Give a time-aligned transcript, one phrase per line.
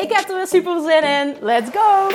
[0.00, 1.36] Ik heb er weer super zin in.
[1.40, 2.08] Let's go!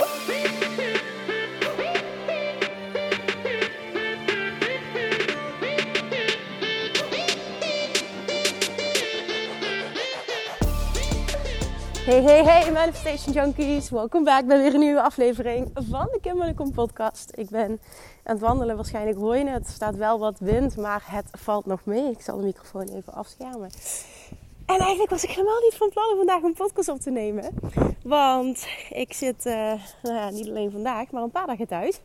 [12.05, 13.89] Hey, hey, hey, Manifestation Junkies.
[13.89, 17.31] Welkom back bij weer een nieuwe aflevering van de Kim Welkom podcast.
[17.35, 17.79] Ik ben aan
[18.23, 19.67] het wandelen, waarschijnlijk hoor het.
[19.67, 22.11] Staat wel wat wind, maar het valt nog mee.
[22.11, 23.69] Ik zal de microfoon even afschermen.
[24.65, 27.53] En eigenlijk was ik helemaal niet van plan om vandaag een podcast op te nemen.
[28.03, 29.53] Want ik zit, uh,
[30.01, 31.99] nou ja, niet alleen vandaag, maar een paar dagen thuis.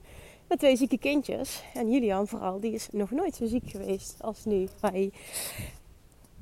[0.49, 1.63] Met twee zieke kindjes.
[1.75, 4.69] En Julian vooral, die is nog nooit zo ziek geweest als nu.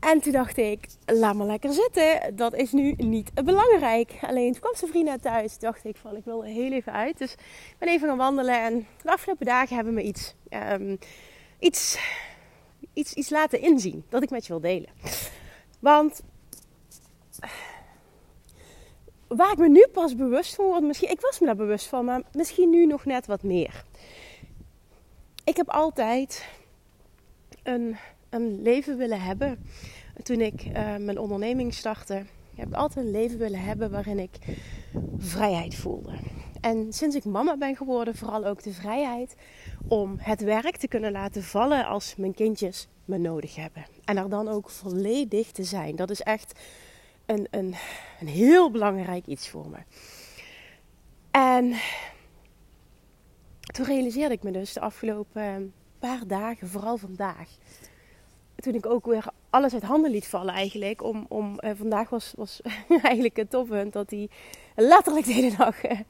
[0.01, 2.37] En toen dacht ik, laat maar lekker zitten.
[2.37, 4.19] Dat is nu niet belangrijk.
[4.21, 5.59] Alleen toen kwam zijn thuis.
[5.59, 7.19] Dacht ik van, ik wil heel even uit.
[7.19, 8.63] Dus ik ben even gaan wandelen.
[8.63, 10.35] En de afgelopen dagen hebben me iets,
[10.73, 10.99] um,
[11.59, 11.99] iets,
[12.93, 14.05] iets, iets laten inzien.
[14.09, 14.91] Dat ik met je wil delen.
[15.79, 16.23] Want
[19.29, 22.05] waar ik me nu pas bewust van word, misschien, ik was me daar bewust van,
[22.05, 23.85] maar misschien nu nog net wat meer.
[25.45, 26.49] Ik heb altijd
[27.63, 27.97] een,
[28.31, 29.65] een leven willen hebben.
[30.23, 32.17] Toen ik uh, mijn onderneming startte,
[32.53, 34.39] ik heb altijd een leven willen hebben waarin ik
[35.19, 36.13] vrijheid voelde.
[36.61, 39.37] En sinds ik mama ben geworden, vooral ook de vrijheid
[39.89, 43.87] om het werk te kunnen laten vallen als mijn kindjes me nodig hebben.
[44.05, 45.97] En er dan ook volledig te zijn.
[45.97, 46.61] Dat is echt
[47.27, 47.75] een, een,
[48.21, 49.79] een heel belangrijk iets voor me.
[51.31, 51.75] En
[53.61, 57.49] toen realiseerde ik me dus de afgelopen paar dagen, vooral vandaag,
[58.61, 61.03] toen ik ook weer alles uit handen liet vallen eigenlijk.
[61.03, 62.61] Om, om, uh, vandaag was, was
[63.03, 64.29] eigenlijk het toppunt dat hij
[64.77, 66.01] letterlijk de hele dag uh,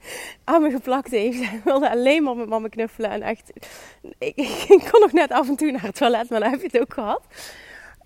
[0.45, 1.39] aan me geplakt heeft.
[1.39, 3.11] Hij wilde alleen maar met mama knuffelen.
[3.11, 3.53] En echt,
[4.19, 4.37] ik,
[4.77, 6.81] ik, kon nog net af en toe naar het toilet, maar dan heb je het
[6.81, 7.23] ook gehad.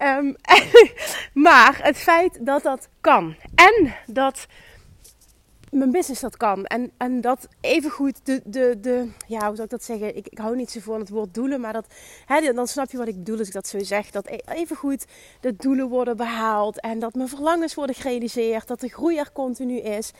[0.02, 0.36] Um,
[1.48, 3.36] maar het feit dat dat kan.
[3.54, 4.46] En dat
[5.72, 6.64] mijn business dat kan.
[6.64, 10.16] En, en dat evengoed de, de, de, ja, hoe zou ik dat zeggen?
[10.16, 11.86] Ik, ik hou niet zo van het woord doelen, maar dat,
[12.26, 14.10] hè, dan snap je wat ik bedoel als ik dat zo zeg.
[14.10, 15.06] Dat e, evengoed
[15.40, 19.78] de doelen worden behaald en dat mijn verlangens worden gerealiseerd, dat de groei er continu
[19.78, 20.12] is.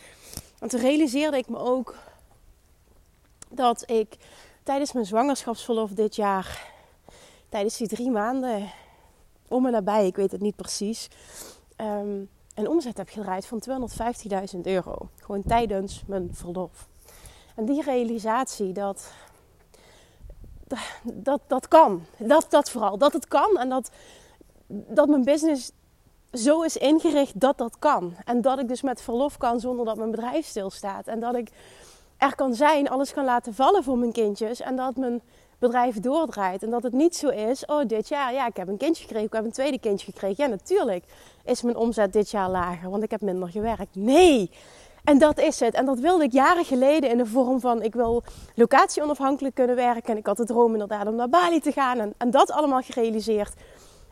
[0.58, 1.94] Want toen realiseerde ik me ook
[3.48, 4.16] dat ik
[4.62, 6.72] tijdens mijn zwangerschapsverlof dit jaar,
[7.48, 8.72] tijdens die drie maanden,
[9.48, 11.08] om en nabij, ik weet het niet precies,
[11.76, 13.62] um, een omzet heb gedraaid van
[14.54, 15.08] 250.000 euro.
[15.20, 16.88] Gewoon tijdens mijn verlof.
[17.54, 19.12] En die realisatie dat,
[21.02, 22.04] dat dat kan.
[22.18, 22.98] Dat, dat vooral.
[22.98, 23.90] Dat het kan en dat,
[24.66, 25.72] dat mijn business
[26.32, 28.14] zo is ingericht dat dat kan.
[28.24, 31.06] En dat ik dus met verlof kan zonder dat mijn bedrijf stilstaat.
[31.06, 31.50] En dat ik
[32.16, 34.60] er kan zijn, alles kan laten vallen voor mijn kindjes.
[34.60, 35.22] En dat mijn
[35.62, 36.62] bedrijf doordraait.
[36.62, 39.26] En dat het niet zo is, oh dit jaar, ja ik heb een kindje gekregen,
[39.26, 40.44] ik heb een tweede kindje gekregen.
[40.44, 41.04] Ja natuurlijk
[41.44, 43.94] is mijn omzet dit jaar lager, want ik heb minder gewerkt.
[43.94, 44.50] Nee!
[45.04, 45.74] En dat is het.
[45.74, 48.22] En dat wilde ik jaren geleden in de vorm van ik wil
[48.54, 50.12] locatie onafhankelijk kunnen werken.
[50.12, 51.98] En ik had de droom inderdaad om naar Bali te gaan.
[51.98, 53.54] En, en dat allemaal gerealiseerd.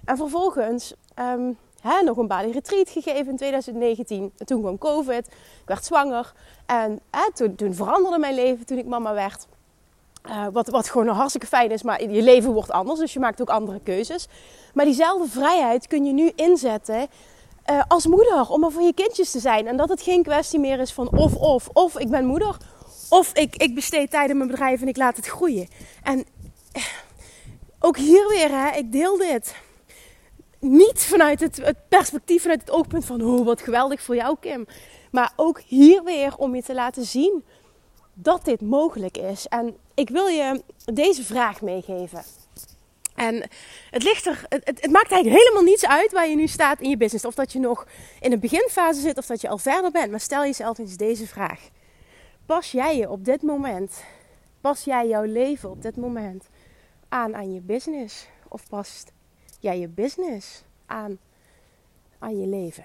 [0.05, 0.95] En vervolgens
[1.81, 4.33] hè, nog een Bali retreat gegeven in 2019.
[4.39, 5.27] En toen kwam COVID.
[5.27, 6.33] Ik werd zwanger.
[6.67, 7.01] En
[7.35, 9.47] toen, toen veranderde mijn leven toen ik mama werd.
[10.29, 13.41] Uh, wat, wat gewoon hartstikke fijn is, maar je leven wordt anders, dus je maakt
[13.41, 14.29] ook andere keuzes.
[14.75, 17.09] Maar diezelfde vrijheid kun je nu inzetten
[17.71, 19.67] uh, als moeder, om er voor je kindjes te zijn.
[19.67, 22.57] En dat het geen kwestie meer is van of, of, of ik ben moeder,
[23.09, 25.69] of ik, ik besteed tijd in mijn bedrijf en ik laat het groeien.
[26.03, 26.19] En
[26.77, 26.83] uh,
[27.81, 29.55] ook hier weer, hè, ik deel dit.
[30.59, 34.67] Niet vanuit het, het perspectief, vanuit het oogpunt van, oh wat geweldig voor jou Kim.
[35.11, 37.45] Maar ook hier weer om je te laten zien
[38.23, 39.47] dat dit mogelijk is.
[39.47, 42.23] En ik wil je deze vraag meegeven.
[43.15, 43.49] En
[43.91, 46.91] het, ligt er, het, het, maakt eigenlijk helemaal niets uit waar je nu staat in
[46.91, 47.25] je business.
[47.25, 47.87] Of dat je nog
[48.21, 50.11] in een beginfase zit of dat je al verder bent.
[50.11, 51.69] Maar stel jezelf eens deze vraag.
[52.47, 54.05] Pas jij je op dit moment,
[54.61, 56.49] pas jij jouw leven op dit moment
[57.09, 58.27] aan aan je business?
[58.49, 59.13] Of past
[59.59, 61.19] jij je business aan
[62.19, 62.85] aan je leven?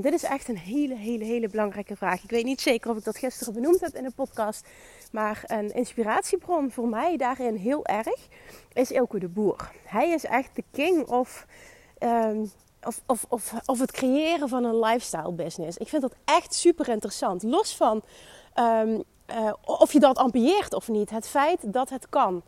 [0.00, 2.22] Dit is echt een hele, hele, hele belangrijke vraag.
[2.22, 4.66] Ik weet niet zeker of ik dat gisteren benoemd heb in de podcast.
[5.12, 8.28] Maar een inspiratiebron voor mij daarin heel erg
[8.72, 9.70] is Ilko de Boer.
[9.84, 11.46] Hij is echt de king of,
[11.98, 12.50] um,
[12.82, 15.76] of, of, of, of het creëren van een lifestyle business.
[15.76, 17.42] Ik vind dat echt super interessant.
[17.42, 18.02] Los van
[18.54, 21.10] ehm, eh, of je dat ambieert of niet.
[21.10, 22.42] Het feit dat het kan.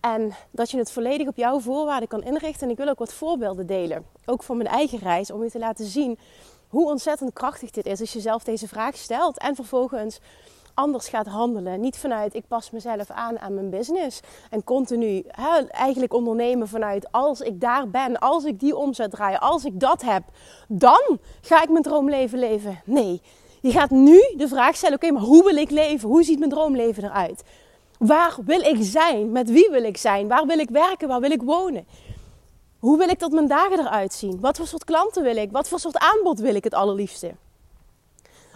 [0.00, 2.66] En dat je het volledig op jouw voorwaarden kan inrichten.
[2.66, 4.06] En ik wil ook wat voorbeelden delen.
[4.24, 5.30] Ook van mijn eigen reis.
[5.30, 6.18] Om je te laten zien
[6.72, 8.00] hoe ontzettend krachtig dit is.
[8.00, 9.38] Als je zelf deze vraag stelt.
[9.38, 10.20] En vervolgens
[10.74, 11.80] anders gaat handelen.
[11.80, 14.20] Niet vanuit ik pas mezelf aan aan mijn business.
[14.50, 15.24] En continu
[15.70, 20.02] eigenlijk ondernemen vanuit als ik daar ben, als ik die omzet draai, als ik dat
[20.02, 20.22] heb,
[20.68, 22.80] dan ga ik mijn droomleven leven.
[22.84, 23.20] Nee,
[23.60, 26.08] je gaat nu de vraag stellen: oké, maar hoe wil ik leven?
[26.08, 27.42] Hoe ziet mijn droomleven eruit?
[27.98, 29.32] Waar wil ik zijn?
[29.32, 30.28] Met wie wil ik zijn?
[30.28, 31.08] Waar wil ik werken?
[31.08, 31.86] Waar wil ik wonen?
[32.82, 34.40] Hoe wil ik dat mijn dagen eruit zien?
[34.40, 35.50] Wat voor soort klanten wil ik?
[35.50, 37.34] Wat voor soort aanbod wil ik het allerliefste?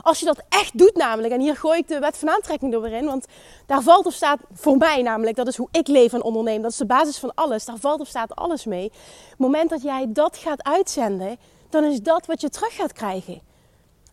[0.03, 2.83] Als je dat echt doet namelijk, en hier gooi ik de wet van aantrekking door
[2.83, 3.27] weer in, want
[3.67, 6.71] daar valt of staat voor mij namelijk, dat is hoe ik leef en onderneem, dat
[6.71, 8.93] is de basis van alles, daar valt of staat alles mee.
[9.29, 11.39] het moment dat jij dat gaat uitzenden,
[11.71, 13.41] dan is dat wat je terug gaat krijgen.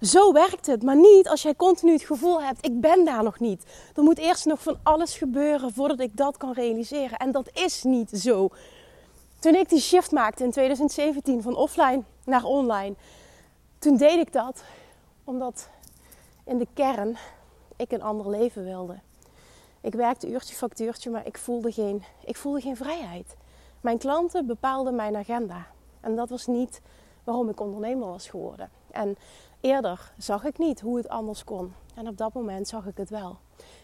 [0.01, 3.39] Zo werkt het, maar niet als jij continu het gevoel hebt, ik ben daar nog
[3.39, 3.63] niet.
[3.95, 7.17] Er moet eerst nog van alles gebeuren voordat ik dat kan realiseren.
[7.17, 8.49] En dat is niet zo.
[9.43, 12.95] Toen ik die shift maakte in 2017 van offline naar online,
[13.79, 14.63] toen deed ik dat
[15.23, 15.69] omdat
[16.43, 17.17] in de kern
[17.75, 18.99] ik een ander leven wilde.
[19.81, 23.35] Ik werkte uurtje factuurtje, maar ik voelde, geen, ik voelde geen vrijheid.
[23.81, 25.67] Mijn klanten bepaalden mijn agenda.
[25.99, 26.81] En dat was niet
[27.23, 28.69] waarom ik ondernemer was geworden.
[28.91, 29.17] En
[29.61, 31.73] eerder zag ik niet hoe het anders kon.
[31.95, 33.37] En op dat moment zag ik het wel.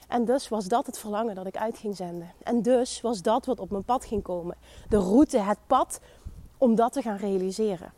[0.09, 2.31] En dus was dat het verlangen dat ik uit ging zenden.
[2.43, 4.55] En dus was dat wat op mijn pad ging komen.
[4.89, 5.99] De route, het pad
[6.57, 7.93] om dat te gaan realiseren.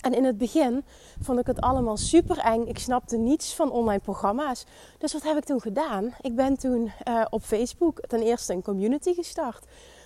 [0.00, 0.84] En in het begin
[1.20, 2.66] vond ik het allemaal super eng.
[2.66, 4.64] Ik snapte niets van online programma's.
[4.98, 6.14] Dus wat heb ik toen gedaan?
[6.20, 9.64] Ik ben toen uh, op Facebook ten eerste een community gestart.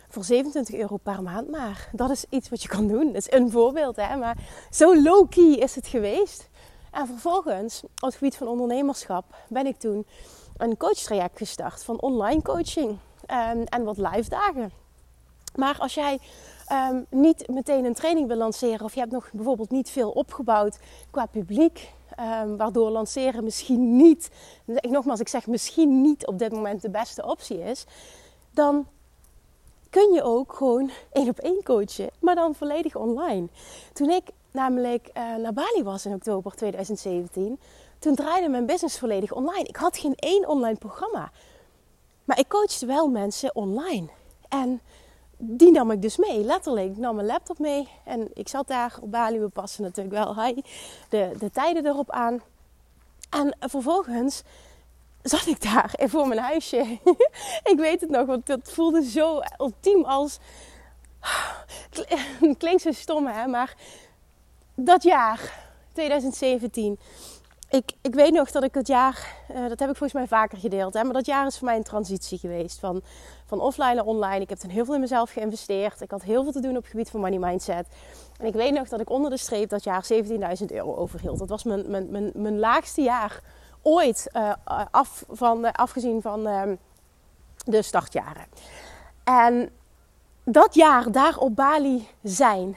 [0.08, 1.88] Voor 27 euro per maand maar.
[1.92, 3.06] Dat is iets wat je kan doen.
[3.06, 3.96] Dat is een voorbeeld.
[3.96, 4.16] Hè?
[4.16, 4.36] Maar
[4.70, 6.48] zo low-key is het geweest.
[6.90, 10.06] En vervolgens, op het gebied van ondernemerschap, ben ik toen
[10.56, 12.98] een coachtraject gestart van online coaching.
[13.30, 14.70] Um, en wat live dagen.
[15.54, 16.18] Maar als jij
[16.72, 20.78] um, niet meteen een training wil lanceren of je hebt nog bijvoorbeeld niet veel opgebouwd
[21.10, 24.30] qua publiek, um, waardoor lanceren misschien niet,
[24.66, 27.84] ik nogmaals, ik zeg misschien niet op dit moment de beste optie is,
[28.50, 28.86] dan
[29.90, 33.46] kun je ook gewoon één op één coachen, maar dan volledig online.
[33.92, 37.58] Toen ik namelijk uh, naar Bali was in oktober 2017,
[37.98, 39.64] toen draaide mijn business volledig online.
[39.64, 41.30] Ik had geen één online programma,
[42.24, 44.08] maar ik coachte wel mensen online.
[44.48, 44.80] En
[45.38, 46.90] die nam ik dus mee, letterlijk.
[46.90, 49.38] Ik nam mijn laptop mee en ik zat daar op Bali.
[49.38, 50.54] We passen natuurlijk wel
[51.08, 52.42] de, de tijden erop aan.
[53.30, 54.42] En vervolgens
[55.22, 56.98] zat ik daar voor mijn huisje.
[57.72, 60.38] ik weet het nog, want dat voelde zo ultiem als...
[62.58, 63.76] Klinkt zo stom hè, maar
[64.74, 66.98] dat jaar, 2017
[67.68, 70.58] ik, ik weet nog dat ik het jaar, uh, dat heb ik volgens mij vaker
[70.58, 72.78] gedeeld, hè, maar dat jaar is voor mij een transitie geweest.
[72.78, 73.02] Van,
[73.46, 74.40] van offline naar online.
[74.40, 76.00] Ik heb toen heel veel in mezelf geïnvesteerd.
[76.00, 77.86] Ik had heel veel te doen op het gebied van money mindset.
[78.38, 81.38] En ik weet nog dat ik onder de streep dat jaar 17.000 euro overhield.
[81.38, 83.40] Dat was mijn, mijn, mijn, laagste jaar
[83.82, 84.52] ooit, uh,
[84.90, 86.62] af van, uh, afgezien van uh,
[87.64, 88.46] de startjaren.
[89.24, 89.70] En
[90.44, 92.76] dat jaar daar op Bali zijn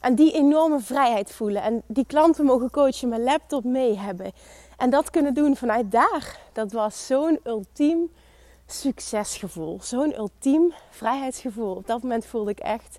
[0.00, 1.62] en die enorme vrijheid voelen.
[1.62, 4.32] En die klanten mogen coachen, mijn laptop mee hebben.
[4.76, 6.40] En dat kunnen doen vanuit daar.
[6.52, 8.10] Dat was zo'n ultiem
[8.66, 9.78] succesgevoel.
[9.82, 11.74] Zo'n ultiem vrijheidsgevoel.
[11.74, 12.98] Op dat moment voelde ik echt,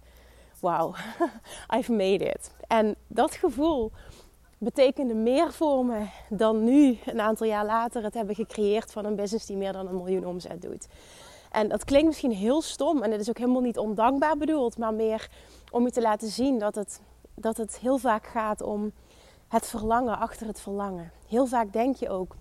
[0.59, 0.95] wow,
[1.77, 2.51] I've made it.
[2.67, 3.91] En dat gevoel
[4.57, 9.15] betekende meer voor me dan nu, een aantal jaar later, het hebben gecreëerd van een
[9.15, 10.87] business die meer dan een miljoen omzet doet.
[11.51, 14.93] En dat klinkt misschien heel stom en het is ook helemaal niet ondankbaar bedoeld, maar
[14.93, 15.29] meer
[15.71, 17.01] om je te laten zien dat het,
[17.35, 18.91] dat het heel vaak gaat om
[19.47, 21.11] het verlangen achter het verlangen.
[21.27, 22.35] Heel vaak denk je ook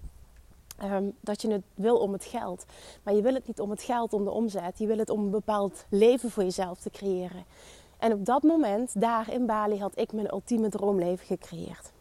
[0.79, 2.65] ehm, dat je het wil om het geld.
[3.03, 4.79] Maar je wil het niet om het geld, om de omzet.
[4.79, 7.45] Je wil het om een bepaald leven voor jezelf te creëren.
[7.99, 11.93] En op dat moment, daar in Bali, had ik mijn ultieme droomleven gecreëerd.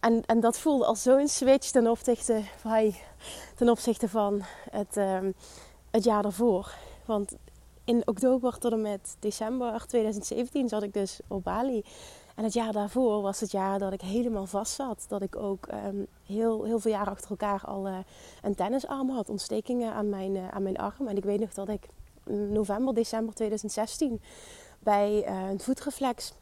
[0.00, 2.94] En, en dat voelde als zo'n switch ten opzichte van,
[3.56, 5.34] ten opzichte van het, um,
[5.96, 6.74] het jaar daarvoor.
[7.04, 7.36] Want
[7.84, 11.84] in oktober tot en met december 2017 zat ik dus op Bali.
[12.34, 15.04] En het jaar daarvoor was het jaar dat ik helemaal vast zat.
[15.08, 17.98] Dat ik ook um, heel, heel veel jaren achter elkaar al uh,
[18.42, 19.28] een tennisarm had.
[19.28, 21.08] Ontstekingen aan mijn, uh, aan mijn arm.
[21.08, 21.88] En ik weet nog dat ik
[22.48, 24.20] november, december 2016
[24.78, 26.32] bij uh, een voetreflex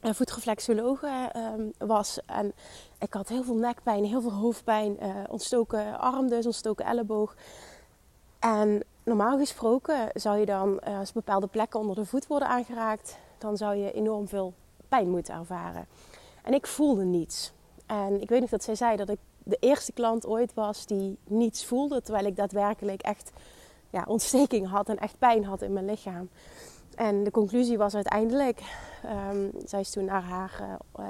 [0.00, 2.20] een voetreflexologe um, was.
[2.26, 2.52] En
[2.98, 7.34] ik had heel veel nekpijn, heel veel hoofdpijn, ontstoken arm dus, ontstoken elleboog.
[8.38, 13.18] En normaal gesproken zou je dan, eh, als bepaalde plekken onder de voet worden aangeraakt,
[13.38, 14.54] dan zou je enorm veel
[14.88, 15.86] pijn moeten ervaren.
[16.42, 17.52] En ik voelde niets.
[17.86, 21.18] En ik weet nog dat zij zei dat ik de eerste klant ooit was die
[21.24, 23.30] niets voelde, terwijl ik daadwerkelijk echt
[23.90, 26.28] ja, ontsteking had en echt pijn had in mijn lichaam.
[26.94, 28.60] En de conclusie was uiteindelijk,
[29.30, 31.06] um, zij is toen naar haar, uh,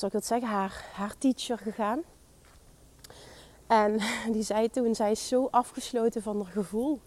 [0.00, 2.02] ik dat zeggen, haar, haar teacher gegaan.
[3.72, 3.98] En
[4.34, 7.00] die zei toen, zij is zo afgesloten van haar gevoel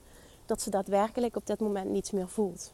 [0.46, 2.74] dat ze daadwerkelijk op dit moment niets meer voelt.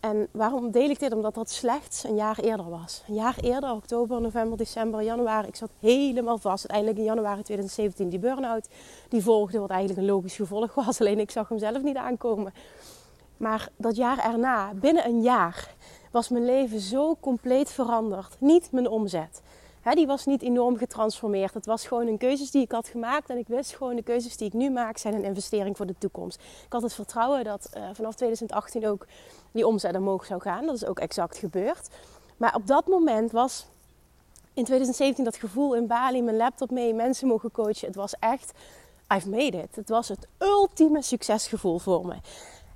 [0.00, 1.12] En waarom deel ik dit?
[1.12, 3.02] Omdat dat slechts een jaar eerder was.
[3.08, 5.48] Een jaar eerder, oktober, november, december, januari.
[5.48, 6.68] Ik zat helemaal vast.
[6.68, 8.68] Uiteindelijk in januari 2017 die burn-out.
[9.08, 10.98] Die volgde, wat eigenlijk een logisch gevolg was.
[11.00, 12.54] Alleen ik zag hem zelf niet aankomen.
[13.36, 15.74] Maar dat jaar erna, binnen een jaar,
[16.10, 18.36] was mijn leven zo compleet veranderd.
[18.38, 19.42] Niet mijn omzet.
[19.90, 21.54] Die was niet enorm getransformeerd.
[21.54, 23.30] Het was gewoon een keuzes die ik had gemaakt.
[23.30, 25.94] En ik wist gewoon de keuzes die ik nu maak zijn een investering voor de
[25.98, 26.40] toekomst.
[26.66, 29.06] Ik had het vertrouwen dat uh, vanaf 2018 ook
[29.52, 30.66] die omzet omhoog zou gaan.
[30.66, 31.88] Dat is ook exact gebeurd.
[32.36, 33.66] Maar op dat moment was
[34.54, 37.86] in 2017 dat gevoel in Bali, mijn laptop mee, mensen mogen coachen.
[37.86, 38.52] Het was echt,
[39.14, 39.76] I've made it.
[39.76, 42.14] Het was het ultieme succesgevoel voor me.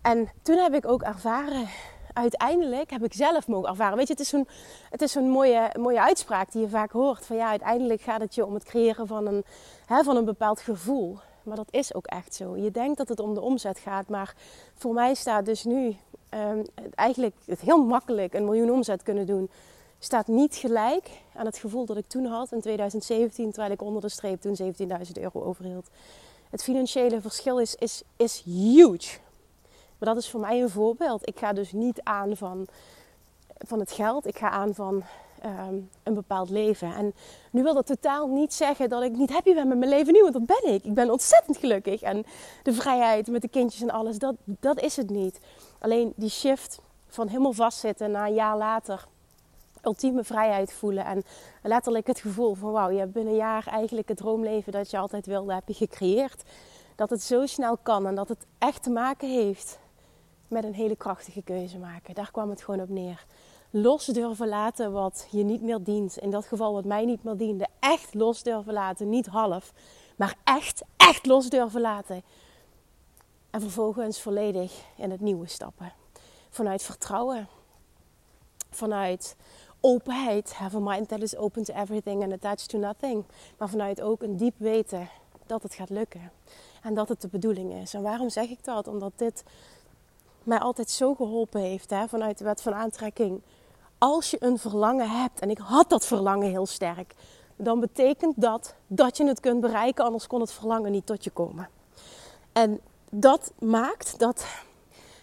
[0.03, 1.69] En toen heb ik ook ervaren,
[2.17, 3.97] uiteindelijk heb ik zelf mogen ervaren.
[3.97, 4.49] Weet je, het is zo'n,
[4.91, 7.27] het is zo'n mooie, mooie uitspraak die je vaak hoort.
[7.27, 9.45] Van ja, uiteindelijk gaat het je om het creëren van een,
[9.87, 11.19] hè, van een bepaald gevoel.
[11.43, 12.57] Maar dat is ook echt zo.
[12.57, 14.35] Je denkt dat het om de omzet gaat, maar
[14.75, 15.97] voor mij staat dus nu
[16.31, 19.51] um, eigenlijk het heel makkelijk een miljoen omzet kunnen doen,
[19.99, 24.03] staat niet gelijk aan het gevoel dat ik toen had in 2017, terwijl ik onder
[24.03, 25.89] de streep toen 17.000 euro overhield.
[26.51, 29.19] Het financiële verschil is, is, is huge.
[29.99, 31.29] Maar dat is voor mij een voorbeeld.
[31.29, 32.67] Ik ga dus niet aan van,
[33.59, 35.05] van het geld, ik ga aan van
[35.41, 36.95] Ehm, een bepaald leven.
[36.95, 37.15] En
[37.51, 40.21] nu wil dat totaal niet zeggen dat ik niet happy ben met mijn leven nu,
[40.21, 40.85] want dat ben ik.
[40.85, 42.03] Ik ben ontzettend gelukkig.
[42.03, 42.25] En
[42.63, 45.41] de vrijheid met de kindjes en alles, dat, dat is het niet.
[45.79, 49.07] Alleen die shift van helemaal vastzitten na een jaar later
[49.83, 51.05] ultieme vrijheid voelen.
[51.05, 51.23] En
[51.63, 54.99] letterlijk het gevoel van wauw, je hebt binnen een jaar eigenlijk het droomleven dat je
[54.99, 56.43] altijd wilde, heb je gecreëerd.
[56.95, 59.79] Dat het zo snel kan en dat het echt te maken heeft
[60.49, 62.15] met een hele krachtige keuze maken.
[62.15, 63.25] Daar kwam het gewoon op neer
[63.83, 66.19] los durven laten wat je niet meer dient.
[66.19, 67.67] In dat geval wat mij niet meer diende.
[67.79, 69.09] Echt los durven laten.
[69.09, 69.73] Niet half,
[70.17, 72.23] maar echt, echt los durven laten.
[73.51, 75.93] En vervolgens volledig in het nieuwe stappen.
[76.51, 77.49] Vanuit vertrouwen.
[78.71, 79.37] Vanuit
[79.81, 80.53] openheid.
[80.53, 83.25] Have a mind that is open to everything and attached to nothing.
[83.59, 85.09] Maar vanuit ook een diep weten
[85.47, 86.31] dat het gaat lukken.
[86.83, 87.95] En dat het de bedoeling is.
[87.95, 88.89] En waarom zeg ik dat?
[88.89, 89.45] Omdat dit
[90.47, 91.91] mij altijd zo geholpen heeft.
[91.91, 92.09] Hè?
[92.09, 93.43] Vanuit de wet van aantrekking
[93.99, 97.15] als je een verlangen hebt, en ik had dat verlangen heel sterk,
[97.57, 101.31] dan betekent dat dat je het kunt bereiken, anders kon het verlangen niet tot je
[101.31, 101.69] komen.
[102.53, 104.47] En dat maakt dat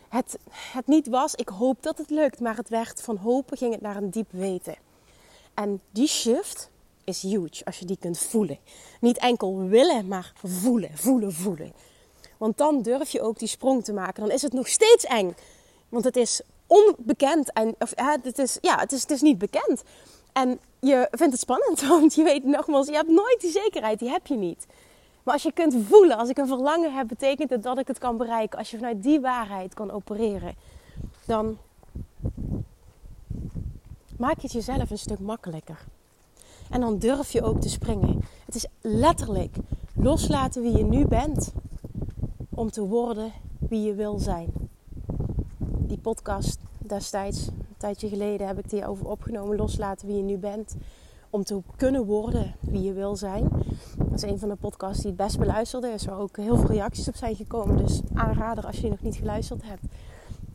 [0.10, 3.74] het, het niet was, ik hoop dat het lukt, maar het werd van hopen ging
[3.74, 4.76] het naar een diep weten.
[5.54, 6.70] En die shift
[7.04, 8.60] is huge als je die kunt voelen.
[9.00, 11.74] Niet enkel willen, maar voelen, voelen, voelen.
[12.44, 14.24] Want dan durf je ook die sprong te maken.
[14.24, 15.36] Dan is het nog steeds eng.
[15.90, 17.52] Want het is onbekend.
[17.52, 19.84] En, of, het, is, ja, het, is, het is niet bekend.
[20.34, 24.10] En je vindt het spannend, want je weet nogmaals, je hebt nooit die zekerheid, die
[24.10, 24.66] heb je niet.
[25.24, 27.98] Maar als je kunt voelen, als ik een verlangen heb, betekent het dat ik het
[27.98, 28.60] kan bereiken.
[28.60, 30.56] Als je vanuit die waarheid kan opereren,
[31.26, 31.58] dan
[34.18, 35.80] maak je het jezelf een stuk makkelijker.
[36.70, 38.22] En dan durf je ook te springen.
[38.46, 39.56] Het is letterlijk
[39.94, 41.54] loslaten wie je nu bent
[42.56, 44.64] om te worden wie je wil zijn
[45.94, 49.58] die podcast destijds, een tijdje geleden, heb ik die over opgenomen.
[49.58, 50.76] Loslaten wie je nu bent.
[51.30, 53.50] Om te kunnen worden wie je wil zijn.
[53.98, 56.06] Dat is een van de podcasts die het best beluisterde is.
[56.06, 57.78] Waar ook heel veel reacties op zijn gekomen.
[57.78, 59.84] Dus aanrader als je die nog niet geluisterd hebt.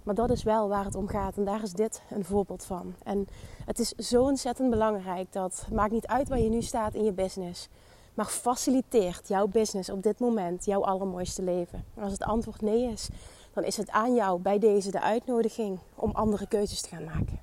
[0.02, 1.37] Maar dat is wel waar het om gaat.
[1.37, 2.95] En daar is dit een voorbeeld van.
[3.02, 3.26] En
[3.64, 7.12] het is zo ontzettend belangrijk dat maakt niet uit waar je nu staat in je
[7.12, 7.69] business.
[8.18, 11.84] Maar faciliteert jouw business op dit moment jouw allermooiste leven.
[11.94, 13.08] En als het antwoord nee is,
[13.52, 17.40] dan is het aan jou bij deze de uitnodiging om andere keuzes te gaan maken.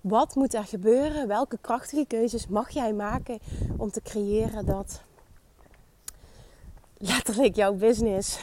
[0.00, 1.28] Wat moet er gebeuren?
[1.28, 3.38] Welke krachtige keuzes mag jij maken
[3.76, 5.02] om te creëren dat
[6.98, 8.38] letterlijk jouw business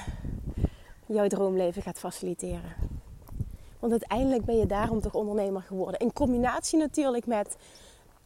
[1.05, 2.73] jouw droomleven gaat faciliteren?
[3.79, 5.99] Want uiteindelijk ben je daarom toch ondernemer geworden.
[5.99, 7.55] In combinatie natuurlijk met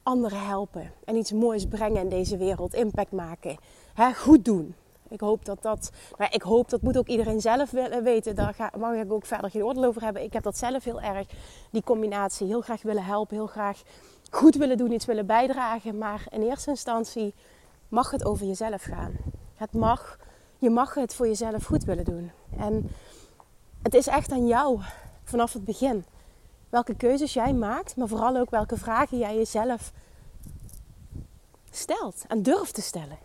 [0.07, 3.57] anderen helpen en iets moois brengen in deze wereld, impact maken,
[3.93, 4.75] hè, goed doen.
[5.09, 7.71] Ik hoop dat dat, maar ik hoop dat moet ook iedereen zelf
[8.03, 8.35] weten.
[8.35, 10.23] Daar ga, mag ik ook verder geen oordeel over hebben.
[10.23, 11.27] Ik heb dat zelf heel erg,
[11.71, 12.47] die combinatie.
[12.47, 13.81] Heel graag willen helpen, heel graag
[14.29, 15.97] goed willen doen, iets willen bijdragen.
[15.97, 17.33] Maar in eerste instantie
[17.87, 19.15] mag het over jezelf gaan.
[19.55, 20.19] Het mag,
[20.57, 22.31] je mag het voor jezelf goed willen doen.
[22.57, 22.89] En
[23.83, 24.79] het is echt aan jou
[25.23, 26.05] vanaf het begin.
[26.69, 29.91] Welke keuzes jij maakt, maar vooral ook welke vragen jij jezelf
[31.71, 33.17] stelt en durft te stellen.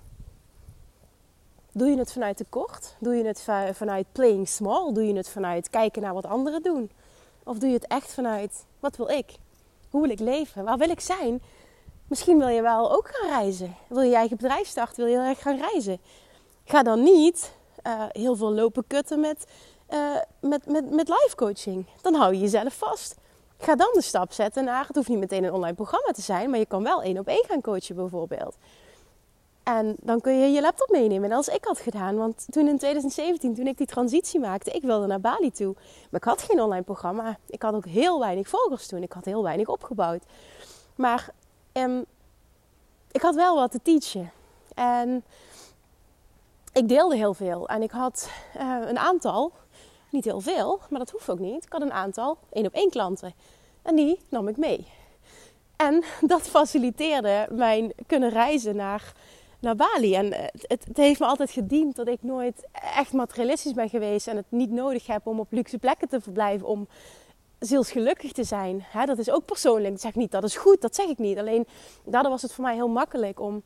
[1.73, 2.97] Doe je het vanuit tekort?
[3.01, 4.93] Doe je het vanuit playing small?
[4.93, 6.91] Doe je het vanuit kijken naar wat anderen doen?
[7.45, 9.37] Of doe je het echt vanuit wat wil ik?
[9.91, 10.65] Hoe wil ik leven?
[10.65, 11.43] Waar wil ik zijn?
[12.07, 13.77] Misschien wil je wel ook gaan reizen.
[13.89, 14.97] Wil je je eigen bedrijf starten?
[14.97, 15.99] Wil je heel erg gaan reizen?
[16.65, 17.53] Ga dan niet
[17.87, 19.47] uh, heel veel lopen kutten met,
[19.91, 21.87] uh, met, met, met life coaching.
[22.01, 23.15] Dan hou je jezelf vast.
[23.63, 26.51] Ga dan de stap zetten naar, het hoeft niet meteen een online programma te zijn,
[26.51, 28.57] maar je kan wel één op één gaan coachen bijvoorbeeld.
[29.63, 31.31] En dan kun je je laptop meenemen.
[31.31, 34.83] En als ik had gedaan, want toen in 2017, toen ik die transitie maakte, ik
[34.83, 35.75] wilde naar Bali toe.
[36.11, 37.39] Maar ik had geen online programma.
[37.47, 39.03] Ik had ook heel weinig volgers toen.
[39.03, 40.25] Ik had heel weinig opgebouwd.
[40.95, 41.31] Maar
[41.73, 42.05] um,
[43.13, 44.33] ik had wel wat te teachen.
[44.75, 45.25] En
[46.73, 47.69] ik deelde heel veel.
[47.69, 49.53] En ik had uh, een aantal,
[50.13, 51.65] niet heel veel, maar dat hoeft ook niet.
[51.65, 53.35] Ik had een aantal één op één klanten.
[53.83, 54.87] En die nam ik mee.
[55.77, 59.13] En dat faciliteerde mijn kunnen reizen naar
[59.63, 60.15] naar Bali.
[60.15, 64.27] En eh, het, het, heeft me altijd gediend dat ik nooit echt materialistisch ben geweest
[64.27, 66.89] en het niet nodig heb om op luxe plekken te verblijven om
[67.59, 68.85] zielsgelukkig te zijn.
[69.05, 69.95] dat is ook persoonlijk.
[69.95, 71.39] Ik zeg niet dat is goed, dat zeg ik niet.
[71.39, 71.67] Alleen
[72.05, 73.63] daardoor was het voor mij heel makkelijk om,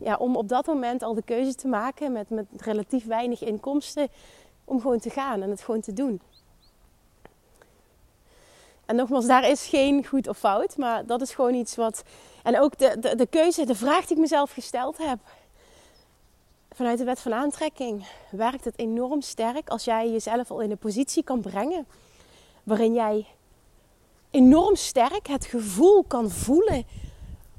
[0.00, 4.08] ja, om op dat moment al de keuze te maken met, met relatief weinig inkomsten.
[4.64, 6.20] Om gewoon te gaan en het gewoon te doen.
[8.86, 12.02] En nogmaals, daar is geen goed of fout, maar dat is gewoon iets wat.
[12.42, 15.18] En ook de, de, de keuze, de vraag die ik mezelf gesteld heb.
[16.70, 20.78] Vanuit de wet van aantrekking werkt het enorm sterk als jij jezelf al in een
[20.78, 21.86] positie kan brengen
[22.62, 23.26] waarin jij
[24.30, 26.84] enorm sterk het gevoel kan voelen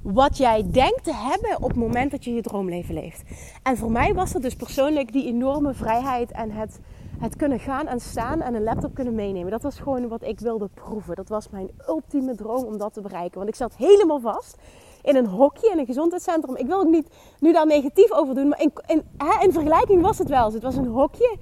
[0.01, 3.23] wat jij denkt te hebben op het moment dat je je droomleven leeft.
[3.63, 6.79] En voor mij was dat dus persoonlijk die enorme vrijheid en het
[7.21, 9.51] het kunnen gaan en staan en een laptop kunnen meenemen.
[9.51, 11.15] Dat was gewoon wat ik wilde proeven.
[11.15, 13.37] Dat was mijn ultieme droom om dat te bereiken.
[13.37, 14.57] Want ik zat helemaal vast
[15.01, 16.55] in een hokje in een gezondheidscentrum.
[16.55, 17.07] Ik wil ook niet
[17.39, 19.03] nu daar negatief over doen, maar in, in,
[19.41, 20.53] in vergelijking was het wel.
[20.53, 21.37] het was een hokje.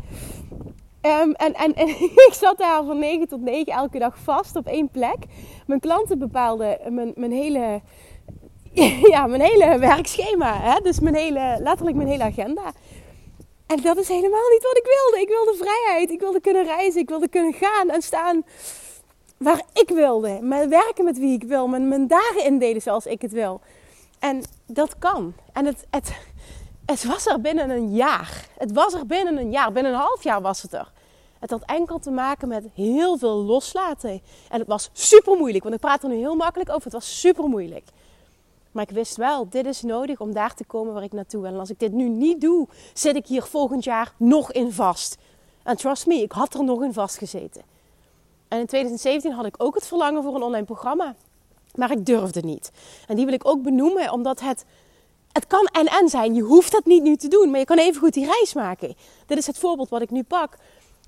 [1.02, 1.88] Um, en, en, en
[2.28, 5.18] ik zat daar van 9 tot 9 elke dag vast op één plek.
[5.68, 7.82] Mijn klanten bepaalden mijn, mijn hele
[9.14, 10.60] ja, mijn hele werkschema.
[10.62, 10.80] Hè?
[10.82, 12.72] Dus mijn hele, letterlijk mijn hele agenda.
[13.68, 15.22] En dat is helemaal niet wat ik wilde.
[15.22, 16.10] Ik wilde vrijheid.
[16.10, 17.02] Ik wilde kunnen reizen.
[17.02, 18.44] Ik wilde kunnen gaan en staan
[19.38, 20.40] waar ik wilde.
[20.42, 21.68] Met werken met wie ik wil.
[21.68, 23.62] Mijn, mijn dagen indelen zoals ik het wil.
[24.20, 25.34] En dat kan.
[25.54, 26.12] En het, het,
[26.86, 28.48] het was er binnen een jaar.
[28.58, 29.72] Het was er binnen een jaar.
[29.72, 30.92] Binnen een half jaar was het er.
[31.40, 34.22] Het had enkel te maken met heel veel loslaten.
[34.50, 35.64] En het was super moeilijk.
[35.64, 36.84] Want ik praat er nu heel makkelijk over.
[36.84, 37.84] Het was super moeilijk.
[38.72, 41.52] Maar ik wist wel, dit is nodig om daar te komen waar ik naartoe wil.
[41.52, 45.18] En als ik dit nu niet doe, zit ik hier volgend jaar nog in vast.
[45.64, 47.62] En trust me, ik had er nog in vastgezeten.
[48.48, 51.16] En in 2017 had ik ook het verlangen voor een online programma.
[51.76, 52.72] Maar ik durfde niet.
[53.08, 54.66] En die wil ik ook benoemen, omdat het,
[55.32, 56.36] het kan en-en zijn.
[56.36, 58.96] Je hoeft dat niet nu te doen, maar je kan even goed die reis maken.
[59.26, 60.58] Dit is het voorbeeld wat ik nu pak.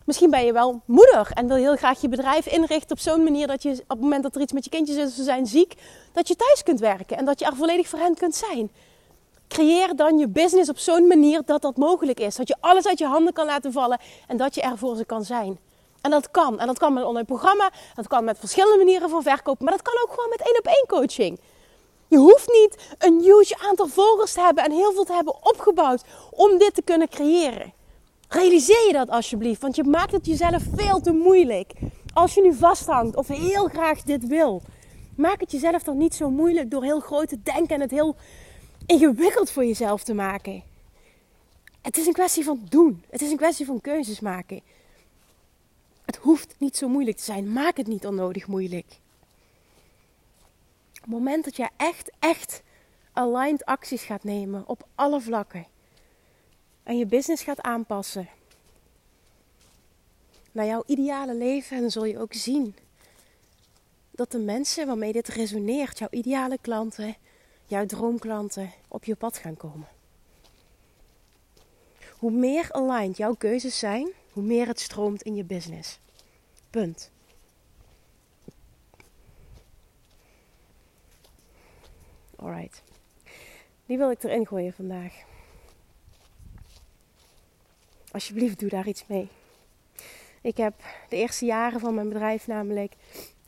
[0.05, 3.47] Misschien ben je wel moeder en wil heel graag je bedrijf inrichten op zo'n manier
[3.47, 5.73] dat je op het moment dat er iets met je kindjes is, ze zijn ziek,
[6.13, 8.71] dat je thuis kunt werken en dat je er volledig voor hen kunt zijn.
[9.47, 12.35] Creëer dan je business op zo'n manier dat dat mogelijk is.
[12.35, 15.05] Dat je alles uit je handen kan laten vallen en dat je er voor ze
[15.05, 15.59] kan zijn.
[16.01, 16.59] En dat kan.
[16.59, 19.73] En dat kan met een online programma, dat kan met verschillende manieren van verkopen, maar
[19.73, 21.39] dat kan ook gewoon met één op één coaching.
[22.07, 26.03] Je hoeft niet een huge aantal volgers te hebben en heel veel te hebben opgebouwd
[26.31, 27.73] om dit te kunnen creëren.
[28.33, 31.71] Realiseer je dat alsjeblieft, want je maakt het jezelf veel te moeilijk.
[32.13, 34.61] Als je nu vasthangt of heel graag dit wil,
[35.15, 38.15] maak het jezelf dan niet zo moeilijk door heel groot te denken en het heel
[38.85, 40.63] ingewikkeld voor jezelf te maken.
[41.81, 43.03] Het is een kwestie van doen.
[43.09, 44.61] Het is een kwestie van keuzes maken.
[46.05, 47.53] Het hoeft niet zo moeilijk te zijn.
[47.53, 48.85] Maak het niet onnodig moeilijk.
[50.93, 52.61] Op het moment dat je echt, echt
[53.13, 55.70] aligned acties gaat nemen op alle vlakken
[56.83, 58.29] en je business gaat aanpassen
[60.51, 62.75] naar jouw ideale leven, dan zul je ook zien
[64.11, 67.15] dat de mensen waarmee dit resoneert, jouw ideale klanten,
[67.65, 69.87] jouw droomklanten, op je pad gaan komen.
[72.17, 75.99] Hoe meer aligned jouw keuzes zijn, hoe meer het stroomt in je business.
[76.69, 77.11] Punt.
[82.35, 82.83] Alright.
[83.85, 85.13] Die wil ik erin gooien vandaag.
[88.11, 89.27] Alsjeblieft, doe daar iets mee.
[90.41, 90.73] Ik heb
[91.09, 92.93] de eerste jaren van mijn bedrijf namelijk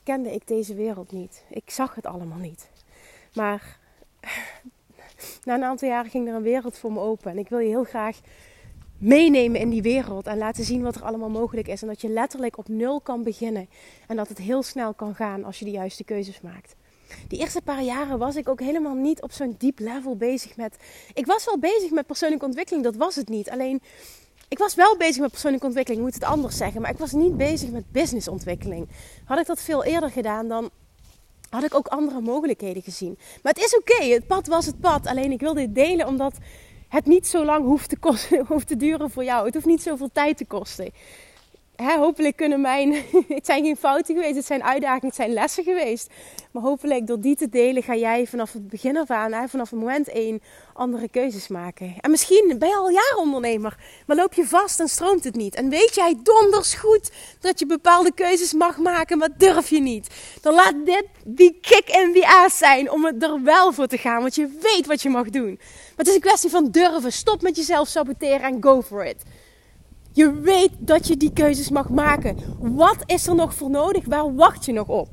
[0.02, 1.44] kende ik deze wereld niet.
[1.48, 2.70] Ik zag het allemaal niet.
[3.34, 3.78] Maar
[5.44, 7.30] na een aantal jaren ging er een wereld voor me open.
[7.30, 8.20] En ik wil je heel graag
[8.98, 11.82] meenemen in die wereld en laten zien wat er allemaal mogelijk is.
[11.82, 13.68] En dat je letterlijk op nul kan beginnen.
[14.06, 16.76] En dat het heel snel kan gaan als je de juiste keuzes maakt.
[17.28, 20.76] Die eerste paar jaren was ik ook helemaal niet op zo'n diep level bezig met.
[21.14, 23.50] Ik was wel bezig met persoonlijke ontwikkeling, dat was het niet.
[23.50, 23.82] Alleen,
[24.54, 26.80] ik was wel bezig met persoonlijke ontwikkeling, ik moet het anders zeggen.
[26.80, 28.88] Maar ik was niet bezig met businessontwikkeling.
[29.24, 30.70] Had ik dat veel eerder gedaan, dan
[31.50, 33.18] had ik ook andere mogelijkheden gezien.
[33.42, 35.06] Maar het is oké, het pad was het pad.
[35.06, 36.36] Alleen ik wilde dit delen omdat
[36.88, 39.44] het niet zo lang hoeft te, kosten, hoeft te duren voor jou.
[39.44, 40.92] Het hoeft niet zoveel tijd te kosten.
[41.76, 42.92] Hè, hopelijk kunnen mijn.
[43.28, 46.10] het zijn geen fouten geweest, het zijn uitdagingen, het zijn lessen geweest.
[46.50, 49.72] Maar hopelijk door die te delen ga jij vanaf het begin af aan, hè, vanaf
[49.72, 51.94] moment één, andere keuzes maken.
[52.00, 55.54] En misschien ben je al jaren ondernemer, maar loop je vast en stroomt het niet.
[55.54, 57.10] En weet jij donders goed
[57.40, 60.08] dat je bepaalde keuzes mag maken, maar durf je niet.
[60.40, 64.20] Dan laat dit die kick in the ass zijn om er wel voor te gaan,
[64.20, 65.54] want je weet wat je mag doen.
[65.54, 67.12] Maar het is een kwestie van durven.
[67.12, 69.22] Stop met jezelf saboteren en go for it.
[70.16, 72.36] Je weet dat je die keuzes mag maken.
[72.58, 74.04] Wat is er nog voor nodig?
[74.06, 75.08] Waar wacht je nog op?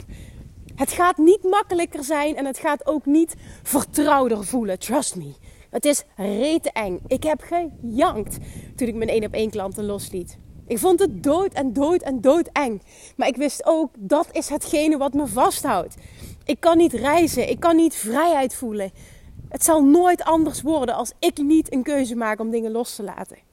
[0.76, 4.80] Het gaat niet makkelijker zijn en het gaat ook niet vertrouwder voelen.
[4.80, 5.34] Trust me.
[5.70, 7.00] Het is rete eng.
[7.08, 8.38] Ik heb gejankt
[8.76, 10.38] toen ik mijn één op één klanten losliet.
[10.68, 12.82] Ik vond het dood en dood en dood eng.
[13.16, 15.96] Maar ik wist ook dat is hetgene wat me vasthoudt.
[16.44, 17.50] Ik kan niet reizen.
[17.50, 18.92] Ik kan niet vrijheid voelen.
[19.50, 23.04] Het zal nooit anders worden als ik niet een keuze maak om dingen los te
[23.04, 23.51] laten.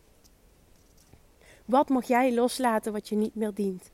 [1.68, 3.90] Wat mag jij loslaten wat je niet meer dient?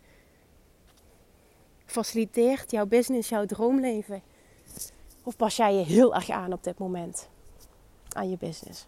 [1.87, 4.23] Faciliteert jouw business jouw droomleven?
[5.23, 7.29] Of pas jij je heel erg aan op dit moment?
[8.13, 8.87] Aan je business.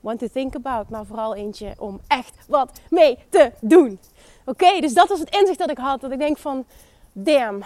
[0.00, 3.98] Want to think about, maar vooral eentje om echt wat mee te doen.
[4.44, 6.00] Oké, dus dat was het inzicht dat ik had.
[6.00, 6.64] Dat ik denk van,
[7.12, 7.62] damn,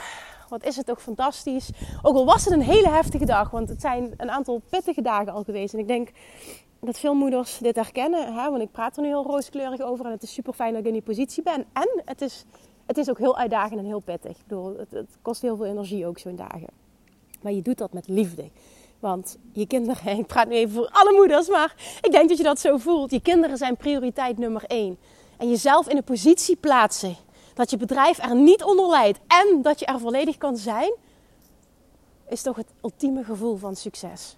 [0.48, 1.70] wat is het toch fantastisch.
[2.02, 5.32] Ook al was het een hele heftige dag, want het zijn een aantal pittige dagen
[5.32, 5.74] al geweest.
[5.74, 6.10] En ik denk,
[6.80, 8.34] dat veel moeders dit herkennen.
[8.34, 8.50] Hè?
[8.50, 10.86] Want ik praat er nu heel rooskleurig over en het is super fijn dat ik
[10.86, 11.64] in die positie ben.
[11.72, 12.44] En het is,
[12.86, 14.36] het is ook heel uitdagend en heel pittig.
[14.48, 16.68] Het, het kost heel veel energie ook zo'n dagen.
[17.42, 18.50] Maar je doet dat met liefde.
[19.00, 22.44] Want je kinderen, ik praat nu even voor alle moeders, maar ik denk dat je
[22.44, 23.10] dat zo voelt.
[23.10, 24.98] Je kinderen zijn prioriteit nummer één.
[25.36, 27.16] En jezelf in een positie plaatsen
[27.54, 30.92] dat je bedrijf er niet onder leidt en dat je er volledig kan zijn,
[32.28, 34.36] is toch het ultieme gevoel van succes.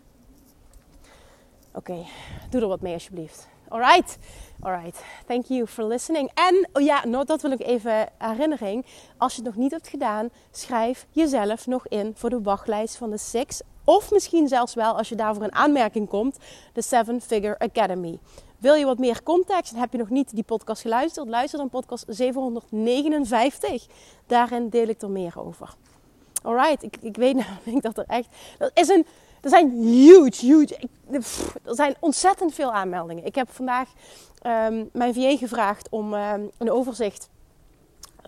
[1.74, 2.06] Oké,
[2.50, 3.48] doe er wat mee alsjeblieft.
[3.68, 4.18] Alright,
[4.60, 5.04] alright.
[5.26, 6.30] Thank you for listening.
[6.34, 8.86] En oh ja, nou, dat wil ik even herinnering.
[9.16, 13.10] Als je het nog niet hebt gedaan, schrijf jezelf nog in voor de wachtlijst van
[13.10, 13.60] de Six.
[13.84, 16.38] Of misschien zelfs wel, als je daarvoor een aanmerking komt,
[16.72, 18.18] de Seven Figure Academy.
[18.58, 21.28] Wil je wat meer context en heb je nog niet die podcast geluisterd?
[21.28, 23.86] Luister dan podcast 759.
[24.26, 25.74] Daarin deel ik er meer over.
[26.42, 28.28] Alright, ik, ik weet namelijk dat er echt...
[28.58, 29.06] Dat is een
[29.40, 30.88] er zijn huge, huge.
[31.64, 33.24] er zijn ontzettend veel aanmeldingen.
[33.24, 33.88] Ik heb vandaag
[34.46, 37.28] um, mijn VA gevraagd om ehm, een overzicht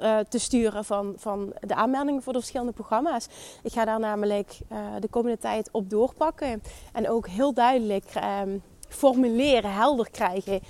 [0.02, 3.26] uh, te sturen van, van de aanmeldingen voor de verschillende programma's.
[3.62, 6.62] Ik ga daar namelijk uh, de komende tijd op doorpakken.
[6.92, 8.04] En ook heel duidelijk
[8.42, 10.60] um, formuleren, helder krijgen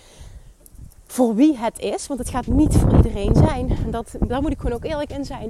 [1.13, 2.07] voor wie het is.
[2.07, 3.77] Want het gaat niet voor iedereen zijn.
[3.91, 5.49] Dat, daar moet ik gewoon ook eerlijk in zijn.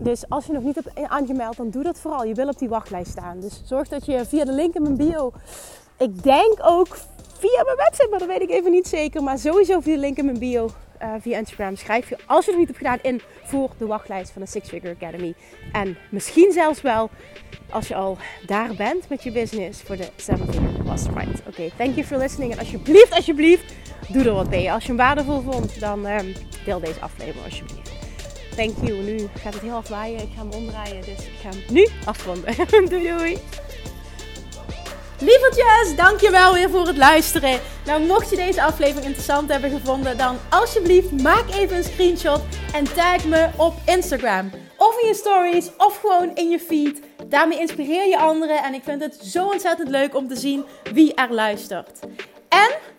[0.00, 2.24] Dus als je nog niet hebt aangemeld, dan doe dat vooral.
[2.24, 3.40] Je wil op die wachtlijst staan.
[3.40, 5.32] Dus zorg dat je via de link in mijn bio.
[5.98, 6.96] Ik denk ook
[7.38, 9.22] via mijn website, maar dat weet ik even niet zeker.
[9.22, 10.70] Maar sowieso via de link in mijn bio.
[11.02, 14.30] Uh, via Instagram schrijf je, als je het niet hebt gedaan, in voor de wachtlijst
[14.30, 15.34] van de Six Figure Academy.
[15.72, 17.10] En misschien zelfs wel
[17.70, 20.66] als je al daar bent met je business voor de Seven Figure
[21.14, 21.42] Right.
[21.48, 22.52] Oké, thank you for listening.
[22.52, 23.74] En alsjeblieft, alsjeblieft,
[24.08, 24.72] doe er wat mee.
[24.72, 27.90] Als je hem waardevol vond, dan um, deel deze aflevering alsjeblieft.
[28.56, 29.02] Thank you.
[29.02, 30.20] Nu gaat het heel hard waaien.
[30.20, 31.00] Ik ga hem omdraaien.
[31.00, 32.54] Dus ik ga hem nu afronden.
[32.90, 33.38] doei doei.
[35.20, 37.60] Lievertjes, dankjewel weer voor het luisteren.
[37.84, 42.40] Nou, mocht je deze aflevering interessant hebben gevonden, dan alsjeblieft maak even een screenshot
[42.72, 44.50] en tag me op Instagram.
[44.76, 47.00] Of in je stories, of gewoon in je feed.
[47.26, 51.14] Daarmee inspireer je anderen en ik vind het zo ontzettend leuk om te zien wie
[51.14, 51.98] er luistert.
[52.48, 52.70] En